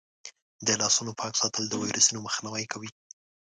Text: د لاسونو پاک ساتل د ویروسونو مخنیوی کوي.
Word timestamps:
د 0.67 0.69
لاسونو 0.81 1.11
پاک 1.19 1.33
ساتل 1.41 1.63
د 1.67 1.73
ویروسونو 1.83 2.23
مخنیوی 2.27 2.65
کوي. 2.71 2.91